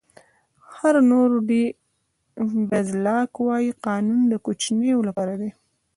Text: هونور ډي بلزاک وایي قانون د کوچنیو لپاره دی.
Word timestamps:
هونور 0.77 1.31
ډي 1.49 1.65
بلزاک 2.69 3.31
وایي 3.47 3.71
قانون 3.85 4.19
د 4.27 4.33
کوچنیو 4.45 4.99
لپاره 5.07 5.33
دی. 5.41 5.49